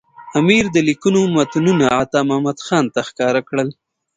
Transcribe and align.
امیر 0.39 0.63
د 0.71 0.77
لیکونو 0.87 1.19
متنونه 1.35 1.85
عطامحمد 2.01 2.57
خان 2.65 2.85
ته 2.93 2.99
ښکاره 3.09 3.41
کول. 3.49 3.67